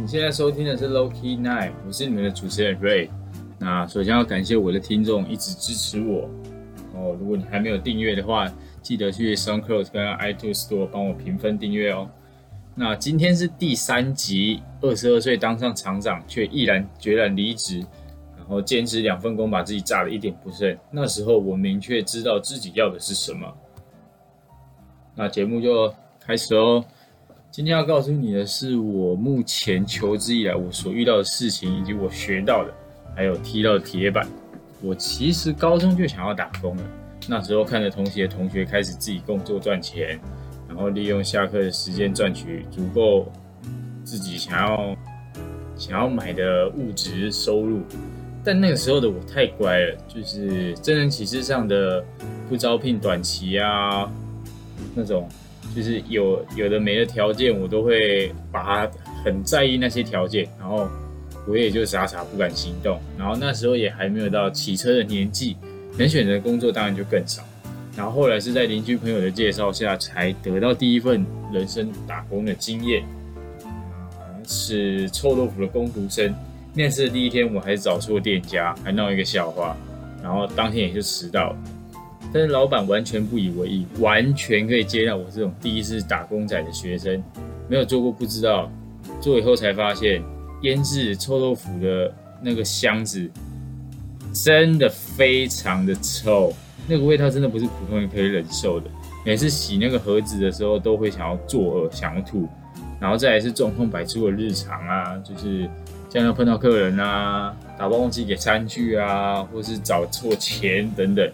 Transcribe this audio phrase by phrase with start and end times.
[0.00, 3.10] 你现在收听的是 Low Key Night，我是你们的主持人 Ray。
[3.58, 6.30] 那首先要感谢我的听众一直支持我。
[6.94, 8.48] 哦，如果你还没有订阅的话，
[8.80, 12.08] 记得去 SoundCloud 跟 iTunes Store 帮我评分订阅哦。
[12.76, 17.80] 那今天是第三集，二十二岁当上厂长，却毅然决然离职，
[18.36, 20.78] 然后兼职两份工，把自己炸得一点不剩。
[20.92, 23.52] 那时候我明确知道自己要的是什么。
[25.16, 26.84] 那节目就开始哦。
[27.50, 32.72] 今天要告诉你的是，我目前求职以来我所遇到的事情，以及我学到的，
[33.16, 34.28] 还有踢到的铁板。
[34.82, 36.82] 我其实高中就想要打工了，
[37.26, 40.20] 那时候看着同学同学开始自己工作赚钱，
[40.68, 43.32] 然后利用下课的时间赚取足够
[44.04, 44.96] 自己想要
[45.76, 47.80] 想要买的物质收入。
[48.44, 52.04] 但那个时候的我太乖了，就是真人启事上的
[52.46, 54.08] 不招聘短期啊
[54.94, 55.26] 那种。
[55.74, 58.90] 就是有有的没的条件，我都会把它
[59.24, 60.88] 很在意那些条件，然后
[61.46, 62.98] 我也就傻傻不敢行动。
[63.18, 65.56] 然后那时候也还没有到骑车的年纪，
[65.96, 67.42] 能选择工作当然就更少。
[67.96, 73.04] 然后后来是在邻居朋友的介绍下，才得到第一份人生打工的经验，
[74.46, 76.34] 是臭豆腐的工读生。
[76.74, 79.76] 面试的第一天，我还找错店家，还闹一个笑话，
[80.22, 81.56] 然后当天也就迟到了。
[82.32, 87.22] 但是老板完全不以为意，完全可以接纳我这种第一次打工仔的学生，
[87.68, 88.70] 没有做过不知道，
[89.20, 90.22] 做以后才发现，
[90.62, 93.28] 腌制臭豆腐的那个箱子
[94.32, 96.52] 真的非常的臭，
[96.86, 98.90] 那个味道真的不是普通人可以忍受的。
[99.24, 102.48] 每次洗那个盒子的时候，都会想要作呕，想要吐。
[103.00, 105.68] 然后再来是状况百出的日常啊，就是
[106.10, 111.30] 像要碰到客人啊，打包忘记给餐具啊，或是找错钱等等。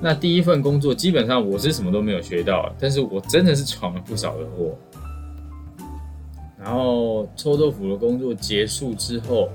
[0.00, 4.76] 那第一份工作基本上我是什么都没有学到，但是我真的是闯了不少的祸。
[6.60, 9.48] 然后臭豆腐的工作结束之后，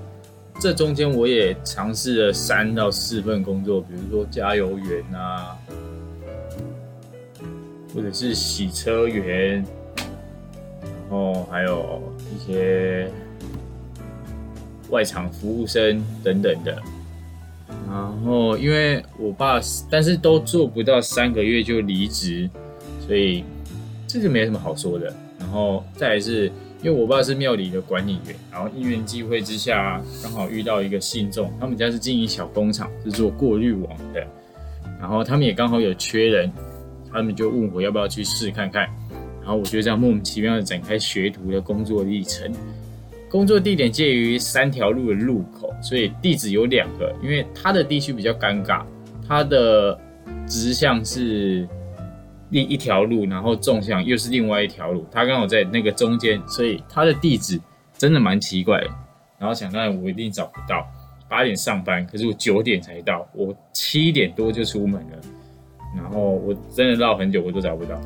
[0.59, 5.57] 这中间我也尝试了三到四份工作，比如说加油员啊，
[7.93, 9.65] 或者是洗车员，
[9.97, 12.01] 然后还有
[12.33, 13.11] 一些
[14.89, 16.81] 外场服务生等等的。
[17.87, 22.49] 然后，因为我爸，但是都做不到三个月就离职，
[23.05, 23.43] 所以
[24.07, 25.13] 这就没什么好说的。
[25.37, 26.51] 然后再来是，
[26.81, 34.25] 因为我爸是庙里的管理员，然后因缘际会之下，刚好遇到一个信众，他们家是经营小工厂，是做过滤网的，
[34.99, 36.51] 然后他们也刚好有缺人，
[37.11, 38.89] 他们就问我要不要去试看看。
[39.41, 42.49] 然后我就这样莫名其妙的展开学徒的工作历程。
[43.33, 47.11] 工作地点介于三条路的路口，所以地址有两个。
[47.19, 48.83] 因为它的地区比较尴尬，
[49.27, 49.99] 它的
[50.45, 51.67] 直向是
[52.51, 57.59] 另一条路，然后纵向又是另外一条路，它刚好在那个中间，所以它的地址
[57.97, 58.87] 真的蛮奇怪的。
[59.39, 60.87] 然后想当然我一定找不到，
[61.27, 65.17] 八点上班，可是我九点才到，我七点多就出门了，
[65.97, 67.99] 然后我真的绕很久我都找不到。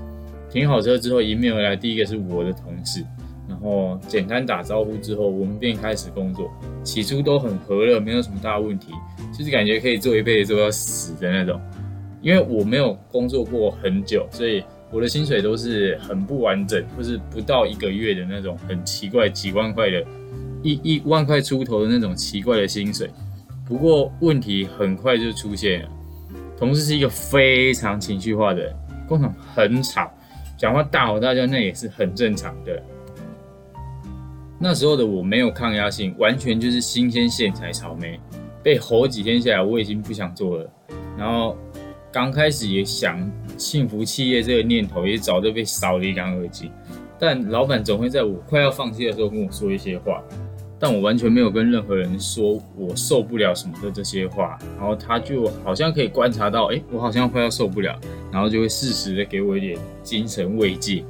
[0.50, 3.04] 停好车之后，迎面而来第一个是我的同事。
[3.48, 6.52] 然后简单打招呼之后，我们便开始工作。
[6.84, 8.94] 起初都很和乐，没有什么大问题，
[9.38, 11.60] 就是感觉可以做一辈子做到死的那种。
[12.22, 20.04] 因为我没有工作过很久，所以我的薪水都是很不完整，或是不到一个月的那种很奇怪几万块的，
[20.64, 23.10] 一一万块出头的那种奇怪的薪水。
[23.66, 25.90] 不过问题很快就出现了，
[26.58, 28.76] 同事是一个非常情绪化的人，
[29.08, 30.12] 工厂很吵，
[30.58, 32.82] 讲话大吼大叫，那也是很正常的。
[34.60, 38.20] 那时候的我没有抗压性，完全就是新鲜现采草莓，
[38.64, 40.70] 被吼几天下来，我已经不想做了。
[41.16, 41.56] 然后
[42.12, 43.20] 刚开始也想
[43.56, 46.72] 幸福企业这个念头，也早就被扫得一干二净。
[47.20, 50.24] 但老板总会在我快要放弃的时候跟我说一些话，
[50.80, 54.58] 但我完全没有跟任何人说我受不了什么的这些话。
[54.78, 58.00] 然后他就好像可以观察到，哎，我好像快要受不了，
[58.32, 61.04] 然后就会适时的给我一点精神慰藉。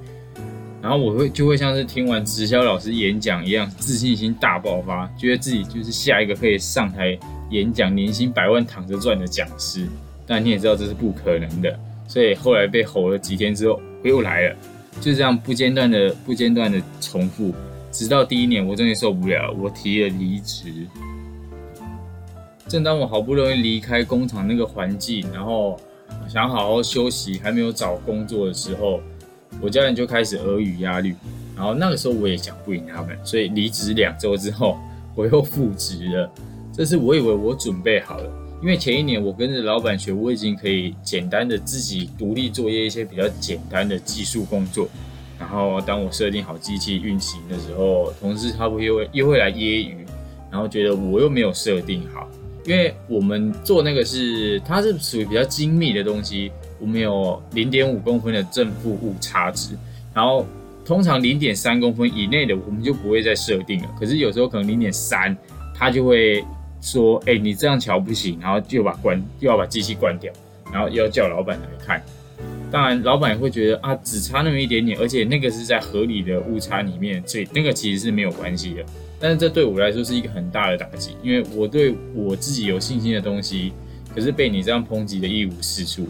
[0.87, 7.19] 然后我会就会像是听完直销老师演讲一样，自信心大爆发，觉得自己就是下一个可以上台
[7.49, 9.85] 演讲、年薪百万躺着赚的讲师。
[10.25, 11.77] 但你也知道这是不可能的，
[12.07, 14.55] 所以后来被吼了几天之后，我又来了，
[15.01, 17.53] 就这样不间断的、不间断的重复，
[17.91, 20.71] 直到第一年我终于受不了，我提了离职。
[22.69, 25.77] 正当我好不容易离开工厂那个环境，然后
[26.29, 29.01] 想好好休息，还没有找工作的时候。
[29.61, 31.15] 我家人就开始耳语压力，
[31.55, 34.77] 然后那个时候我也讲不赢他们，所以离职两周之后，
[35.15, 36.31] 我又复职了。
[36.73, 38.31] 这是我以为我准备好了，
[38.61, 44.87] 因为前一年我跟着老板学，我已经可以简单的自己独立作业一些比较简单的技术工作，
[45.39, 49.95] 然后当我设定好机器运行的时候，同事他会又会又会来揶揄，
[50.51, 52.29] 然后觉得我又没有设定好，
[52.63, 59.75] 因为我们做那个是它是属于比较精密的东西，我们有零点五公分的正负误差值，
[60.13, 60.45] 然后
[60.85, 65.35] 通常零点三公分以内的我们就不会再设定了，可是有时候可能零点三，
[65.75, 66.43] 它就会
[66.81, 70.31] 说，哎，你这样瞧不行，然后就把关又要把机器关掉，
[70.71, 72.01] 然后要叫老板来看。
[72.69, 78.85] 当然，老板也会觉得啊，只差那么一点点，而且那个是在合理的误差里面，所以那个其实是没有关系的。
[79.19, 83.71] 但是这对我来说是一个很大的打击，因为我对我自己有信心的东西，
[84.13, 86.07] 可是被你这样抨击的一无是处。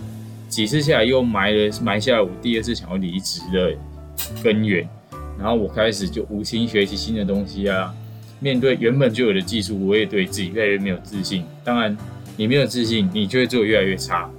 [0.47, 3.73] 几次下来，又埋了埋下了我第二次想要离职的
[4.43, 4.87] 根源。
[5.37, 7.93] 然后我开始就无心学习新的东西啊，
[8.39, 11.43] 面对原本就有的技术，我也对自己越来越没有自信。
[11.63, 11.95] 当然，
[12.35, 14.29] 你没有自信，你就会做越来越差。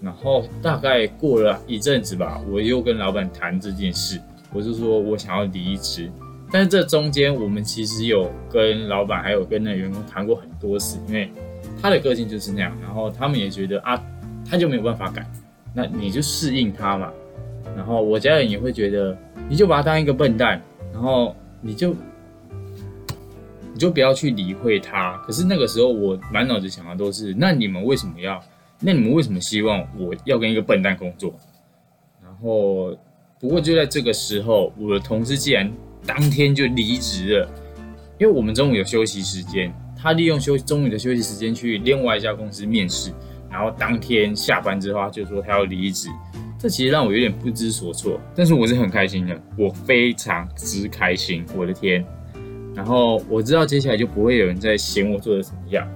[0.00, 4.20] 然后大概过了一阵子吧，我又跟老板谈这件事，
[4.52, 6.08] 我就说我想要离职。
[6.52, 11.28] 但是这中间我们其实有跟老板还有跟那员工谈过很多次，因为
[11.82, 14.00] 他的个性就是那样，然后他们也觉得啊，
[14.48, 15.28] 他就没有办法改，
[15.76, 17.12] 那你就适应他嘛。
[17.76, 19.14] 然后我家人也会觉得，
[19.46, 21.94] 你就把他当一个笨蛋，然后你就
[23.74, 25.18] 你就不要去理会他。
[25.26, 28.42] 可是那个时候我满脑子想的都是，那你们为什么要？
[28.80, 31.34] 那你们为什么希望我要跟一个笨蛋工作？
[32.22, 32.96] 然后，
[33.38, 35.70] 不过就在这个时候，我的同事竟然
[36.06, 37.48] 当天就离职了，
[38.18, 43.10] 因为我们中午有休息时间，他利用休中午的休息时间去另外一家公司面试，
[43.50, 46.08] 然后当天下班之后他就说他要离职，
[46.58, 52.04] 这其实让我有点不知所措，但是我是很开心的，我非常之开心，我的天！
[52.74, 55.86] 然后我知道接下来就不会有人再嫌我做的怎么样。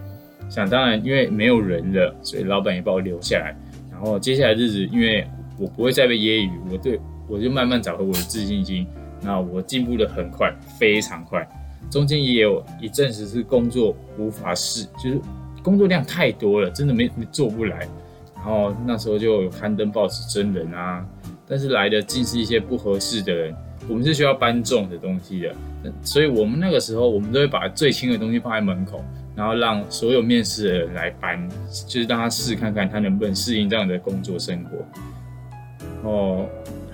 [0.48, 3.54] 想当然，因为没有人了，所以老板也把我留下来。
[3.90, 5.24] 然后接下来日子，因为
[5.58, 6.98] 我不会再被揶揄，我对
[7.28, 8.86] 我就慢慢找回我的自信心。
[9.22, 11.46] 那我进步的很快，非常快。
[11.90, 15.20] 中间也有一阵子是工作无法适，就是
[15.62, 17.86] 工作量太多了，真的没做不来。
[18.34, 21.04] 然后那时候就有刊登报纸真人啊，
[21.46, 23.54] 但是来的尽是一些不合适的人。
[23.88, 25.54] 我们是需要搬重的东西的，
[26.02, 29.02] 所以我们那个时候我们都会把最轻的东西放在门口。
[29.36, 31.48] 然后让所有面试的人来搬，
[31.86, 36.10] 就是让他试看看他能不能适应这样的工作生活。
[36.10, 36.46] 哦，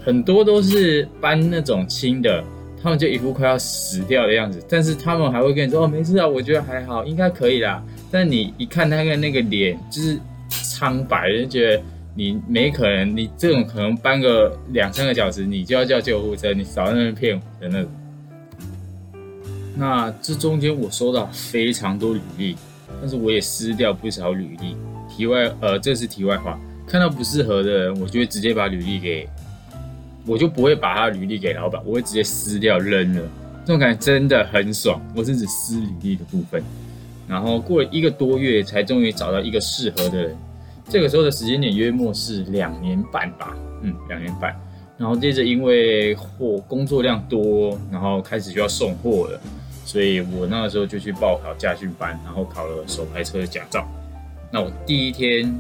[0.04, 2.44] 很多都是搬那种轻的，
[2.86, 10.16] 他们就一副快要死掉的样子，但是他们还会跟你说：“哦，没事啊，我觉得还好，应该可以啦。”但你一看他的那个脸，就是
[10.48, 11.82] 苍白，就觉得
[12.14, 17.90] 你没可能，你这种可能搬个两三个小时，你就要叫救护车，你少在那边骗我的那种。
[19.74, 22.54] 那这中间我收到非常多履历，
[23.00, 24.76] 但是我也撕掉不少履历。
[25.08, 26.56] 题外，呃，这是题外话。
[26.86, 29.28] 看到不适合的人，我就会直接把履历给，
[30.26, 33.22] 我就不会把他履历给老板，我会直接撕掉扔了。
[33.64, 35.00] 这种感觉真的很爽。
[35.14, 36.62] 我是指撕履历的部分。
[37.28, 40.36] 然后过了一个多月，才终于找到一个适合的人。
[40.88, 44.54] 这个时候的时间点约莫是两年半吧，嗯，两年半。
[44.96, 49.40] 然后接着因为货工作量多，然后开始就要送货了。
[49.84, 53.86] 所以我那个时候就去报考驾训班，然后考了手排车的驾照。
[54.52, 55.52] 那我第一天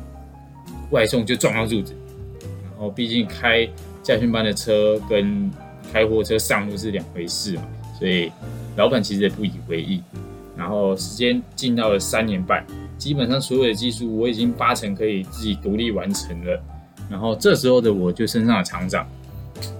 [0.90, 1.94] 外送就撞到柱子，
[2.40, 3.68] 然后毕竟开
[4.06, 5.50] 驾训班的车跟
[5.92, 7.62] 开货车上路是两回事嘛，
[7.98, 8.30] 所以
[8.76, 10.00] 老板其实也不以为意。
[10.56, 12.64] 然后时间进到了三年半，
[12.96, 16.62] 基本上所有的技术我已经八成可以自己独立完成了。
[17.10, 19.04] 然后这时候的我就升上了厂长，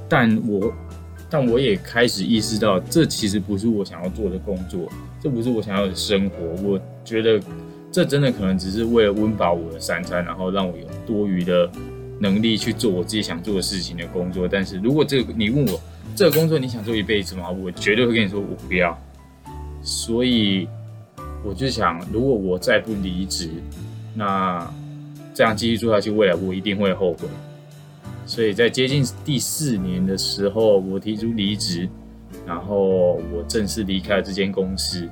[0.08, 0.74] 但我。
[1.28, 4.88] 但我也开始意识到，这其实不是我想要做的工作，
[5.20, 6.36] 这不是我想要的生活。
[6.62, 7.40] 我觉得
[7.90, 11.68] 这真的可能只是为了温饱我的三餐，然后让我有多余的
[12.20, 14.48] 能力去做我自己想做的事情的工作。
[14.48, 15.80] 但是如果这个你问我
[16.14, 17.50] 这个工作你想做一辈子吗？
[17.50, 18.96] 我绝对会跟你说我不要。
[19.82, 20.68] 所以
[21.44, 23.50] 我就想，如果我再不离职，
[24.14, 24.68] 那
[25.32, 27.28] 这样继续做下去，未来我一定会后悔。
[28.24, 31.88] 所以在接近第四年的时候，我提出离职，
[32.44, 35.08] 然后我正式离开了这间公司。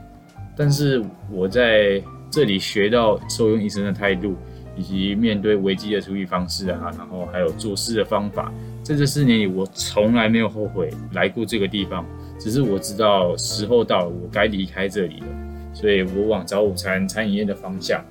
[0.56, 4.34] 但是我在这里学到受用一生的态度，
[4.76, 8.52] 以及面对危机的处理方式啊，然后还有做事的方法。
[8.83, 12.04] 在这四年里，我从来没有后悔来过这个地方，
[12.38, 15.26] 只是我知道时候到了，我该离开这里了。
[15.73, 18.04] 所以我往早午餐餐饮业的方向。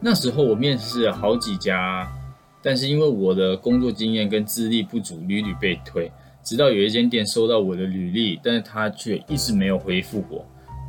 [0.00, 2.08] 那时候我面试了好几家。
[2.60, 6.10] 但是因为我的工作经验跟资历不足，屡屡被推。
[6.42, 10.44] 直到有一间店收到我的履历，但是他却一直没有回复我，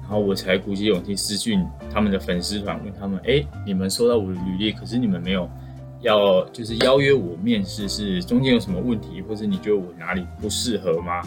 [0.10, 1.64] 然后我才鼓起勇气私讯
[1.94, 5.48] 他们的粉丝团，问他们：哎，你们收到我的履历，可是你们没有
[6.02, 11.22] 要就是邀约我面试，是中间有什么问题，或者你觉得我哪里不适合吗？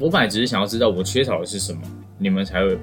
[0.00, 1.82] 我本来只是想要知道我缺少的是什么，
[2.16, 2.78] 你们才会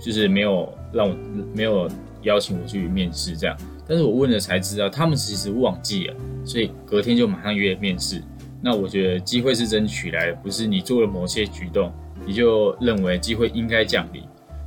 [0.00, 1.16] 就是没有让我
[1.52, 1.90] 没有
[2.22, 3.56] 邀请我去面试这样。
[3.88, 8.22] 但是我问了才知道，他们其实忘记了，所以隔天就马上约面试。
[8.62, 11.92] 那我觉得机会是争取来的，不是你做了某些举动，
[12.26, 14.22] 你就认为机会应该降临。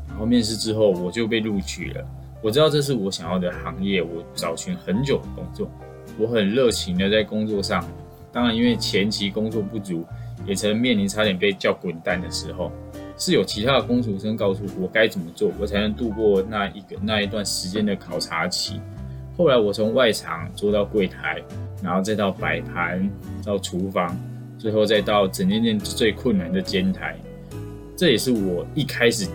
[0.08, 2.06] 然后面试之后我就被录取了。
[2.42, 5.70] 我知道这是我想要的行业，我找寻很久的工作，
[6.18, 7.84] 我很热情的在工作上。
[8.32, 10.04] 当然，因为前期工作不足，
[10.46, 12.72] 也曾面临差点被叫滚蛋的时候，
[13.18, 18.82] 是有其他的工读生告诉我该怎么做，我才能度过那一个那一段时间的考察期。
[19.38, 21.42] 后来我从外场做到柜台，
[21.82, 23.10] 然后再到摆盘，
[23.46, 24.18] 到厨房，
[24.60, 27.16] 最后再到整间店最困难的煎台。
[27.96, 29.28] 这也是我一开始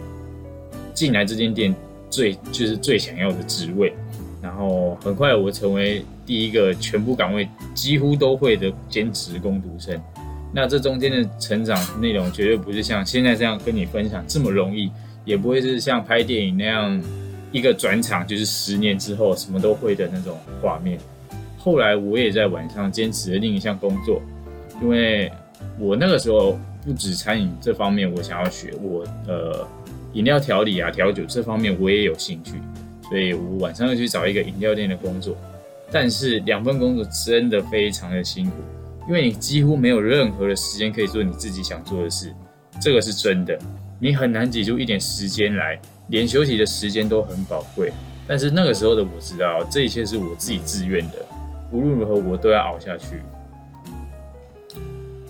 [0.95, 1.75] 进来这间店。
[2.11, 3.93] 最就是最想要的职位，
[4.41, 9.95] 然后很快我成为第一个全部岗位几乎都会的兼职工读生。
[10.50, 14.91] 那这中间的成长内容绝对不是像现在这样跟你分享这么容易，
[15.27, 16.99] 也不会是像拍电影那样
[17.53, 20.99] 一个转场就是十年之后什么都会的那种画面。
[21.59, 24.23] 后来我也在晚上坚持了另一项工作，
[24.81, 25.31] 因为
[25.79, 29.68] 我那个时候不止餐饮这方面我想要学，我呃。
[30.14, 32.54] 饮料调理啊，调酒这方面我也有兴趣，
[33.09, 35.37] 所以我晚上要去找一个饮料店的工作。
[35.92, 38.52] 但是两份工作真的非常的辛苦，
[39.07, 42.33] 因为你几乎没有任何的时间可以做你自己想做的事，
[42.80, 43.57] 这个是真的。
[44.00, 45.78] 你很难挤出一点时间来，
[46.09, 47.92] 连休息的时间都很宝贵。
[48.26, 51.16] 但是那个时候的我知道，这一切是我自己自愿的，
[51.71, 53.23] 无论如何我都要熬下去。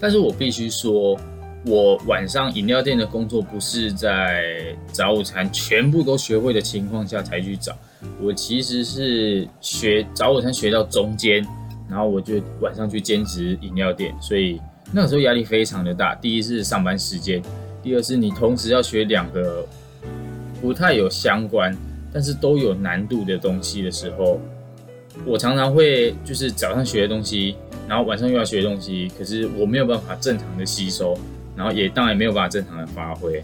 [0.00, 1.18] 但是我必须说。
[1.66, 7.76] 我晚上饮料店的工作不是在早午餐全部都学会的情况下才去找，
[8.20, 11.44] 我其实是学早午餐学到中间，
[11.90, 14.60] 然后我就晚上去兼职饮料店，所以
[14.92, 16.14] 那个时候压力非常的大。
[16.14, 17.42] 第一是上班时间，
[17.82, 19.66] 第二是你同时要学两个
[20.62, 21.76] 不太有相关，
[22.12, 24.40] 但是都有难度的东西的时候，
[25.26, 27.56] 我常常会就是早上学的东西，
[27.88, 31.18] 然后晚上又要学东西，可是我没有办法正常的吸收。
[31.58, 33.42] 然后也当然没有办法正常的发挥，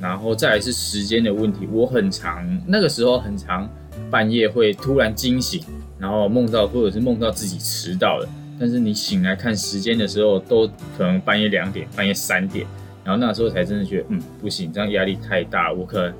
[0.00, 1.66] 然后再来是时间的问题。
[1.72, 3.68] 我很长那个时候很长，
[4.08, 5.60] 半夜会突然惊醒，
[5.98, 8.28] 然后梦到或者是梦到自己迟到了。
[8.56, 10.64] 但是你醒来看时间的时候，都
[10.96, 12.64] 可能半夜两点、半夜三点。
[13.02, 16.14] 然后那时候才真的觉得，嗯，不行，这样压力太大，我可能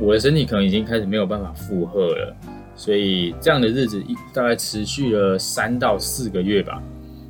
[0.00, 2.36] 我的身体可能已经开始没有办法负荷了。
[2.74, 6.82] 所以这样的日子一大概持续了三到四个月吧。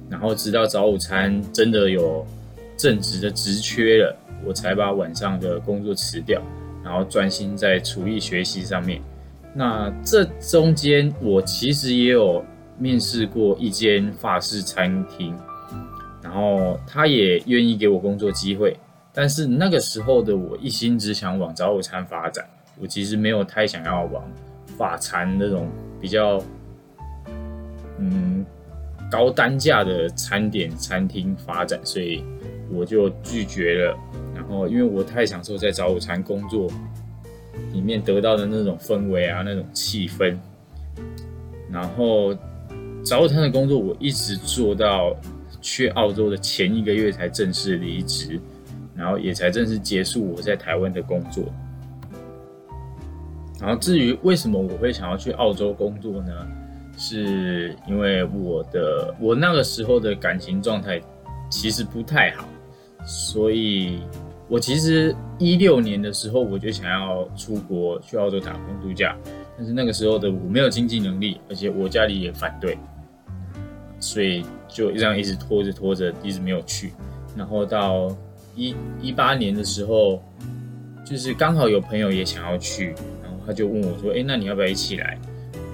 [0.08, 2.26] 然后直到早午餐真的有。
[2.78, 4.16] 正职的职缺了，
[4.46, 6.40] 我才把晚上的工作辞掉，
[6.84, 9.02] 然后专心在厨艺学习上面。
[9.52, 12.44] 那这中间，我其实也有
[12.78, 15.36] 面试过一间法式餐厅，
[16.22, 18.76] 然后他也愿意给我工作机会。
[19.12, 22.48] 但是那个时候的我一心只想往早午餐发展，
[22.80, 24.22] 我其实没有太想要往
[24.78, 25.68] 法餐那种
[26.00, 26.40] 比较
[27.98, 28.46] 嗯
[29.10, 32.22] 高单价的餐点餐厅发展，所以。
[32.70, 33.98] 我就拒绝了，
[34.34, 36.70] 然后因为我太享受在早午餐工作
[37.72, 40.36] 里面得到的那种氛围啊，那种气氛。
[41.70, 42.34] 然后
[43.04, 45.16] 早午餐的工作我一直做到
[45.60, 48.40] 去澳洲的前一个月才正式离职，
[48.94, 51.44] 然后也才正式结束我在台湾的工作。
[53.60, 56.32] 然后至于为什么我会想要去澳洲工作呢？
[57.00, 61.00] 是因为我的我那个时候的感情状态
[61.48, 62.48] 其实不太好。
[63.06, 64.00] 所以，
[64.48, 69.16] 我其实一六年的时候我就想要出国去澳洲打工度假，
[69.56, 72.76] 但是那个时候的我没有经济能力，而且我家里也反对，
[73.98, 76.92] 所以就这样一直拖着拖着，一直没有去。
[77.36, 78.14] 然后到
[78.54, 80.22] 一一八年的时候，
[81.04, 82.88] 就是刚好有朋友也想要去，
[83.22, 85.18] 然后他就问我说：“哎，那你要不要一起来？”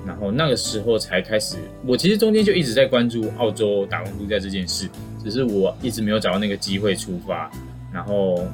[0.07, 4.89] 然后那个时候才开始，我其实中间就一直在关注澳洲打工度假这件事。
[5.25, 7.51] 只是我一直没有找到那个机会出发，
[7.93, 8.47] 然后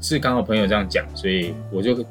[0.00, 2.04] 是刚好朋友这样讲，所以我就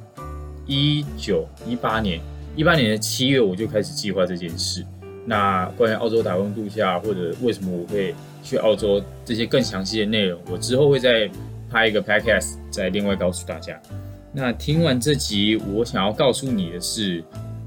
[0.65, 2.19] 一九一八年
[2.55, 4.83] 一八年的七月我就开始计划这件事。
[5.25, 11.29] 那关于澳洲打工度假或者为什么我会去澳洲这些更详细的内容，我之后会再
[11.69, 13.79] 拍一个 podcast 再另外告诉大家。
[14.33, 17.23] 那听完这集，我想要告诉你的是，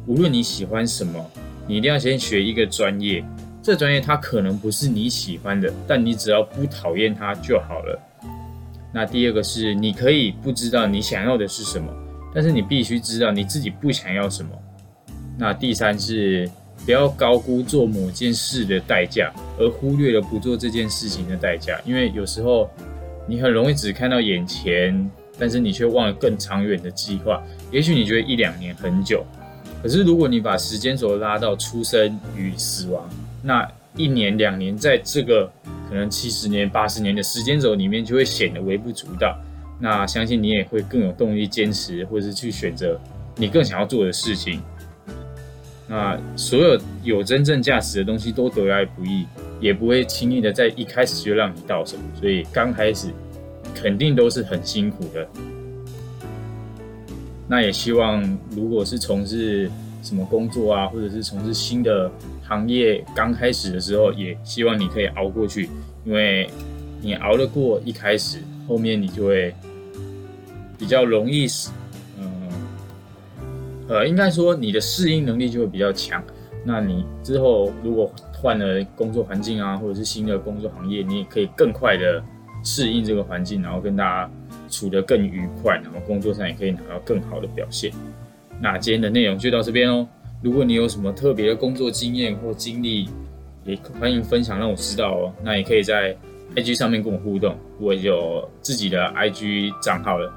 [0.07, 1.25] 无论你喜欢什么，
[1.69, 3.25] 你一定要先学一个专业。
[3.65, 7.99] 这专业它可能不是你喜欢的，但你只要不讨厌它就好了。
[8.93, 11.91] 那第二个是，你可以不知道你想要的是什么，
[12.35, 14.51] 但是你必须知道你自己不想要什么。
[15.39, 16.47] 那第三是，
[16.85, 21.81] 不要高估做某件事的代价，而忽略了不做这件事情的代价。
[21.87, 22.69] 因为有时候
[23.27, 27.43] 你很容易只看到眼前，但是你却忘了更长远的计划。
[27.73, 29.25] 也许你觉得一两年很久，
[29.83, 33.09] 可是如果你把时间轴拉到出生与死亡，
[33.47, 35.45] 那一年两年在这个
[35.89, 39.39] 可能七十年、八十年的时间轴里面，就会显得微不足道。
[39.79, 42.99] 那相信你也会更有动力坚持，或者是去选择
[43.37, 44.63] 你更想要做的事情。
[45.87, 49.27] 那所有有真正价值的东西都得来不易，
[49.61, 53.09] 也不会轻易的在一开始就让你到手，所以刚开始
[53.75, 55.29] 肯定都是很辛苦的。
[57.47, 59.71] 那也希望，如果是从事
[60.03, 62.11] 什么工作啊，或者是从事新的
[62.47, 65.69] 行业，刚开始的时候，也希望你可以熬过去，
[66.05, 66.49] 因为
[67.01, 69.55] 你熬得过一开始，后面你就会
[70.79, 71.47] 比较容易。
[72.19, 72.27] 嗯
[73.89, 76.23] 呃，应该说你的适应能力就会比较强。
[76.67, 82.23] 那你之后如果换了工作环境啊，或者是新的工作行业，你也可以更快的
[82.63, 84.31] 适应这个环境，然后跟大家
[84.71, 87.91] 处得更愉快，然后工作上也可以拿到更好的表现。
[88.61, 90.07] 那今天的内容就到这边哦。
[90.45, 93.09] 如果你有什么特别的工作经验或经历，
[93.65, 95.33] 也欢迎分享让我知道哦。
[95.43, 96.15] 那也可以在
[96.55, 100.31] IG 上面跟我互动，我有自己的 IG 账号了。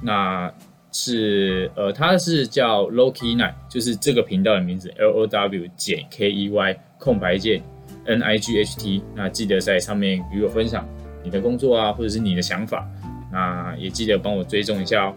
[0.00, 0.50] 那。
[0.94, 7.62] 是，呃，它是叫 Loki Night，就是这个频道的名字，L O W 减 K E Y 空白键
[8.04, 9.02] N I G H T。
[9.14, 10.86] 那记得在上面与我分享
[11.24, 12.86] 你的工作啊，或者是你的想法。
[13.32, 15.14] 那也记得帮我追踪一下哦。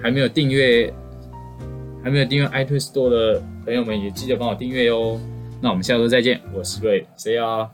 [0.00, 0.94] 还没有订阅，
[2.02, 5.18] 还没有订阅 iTunes Store 的朋友们，也记得帮我订阅哟。
[5.60, 7.68] 那我们下周再见，我是瑞，谁啊？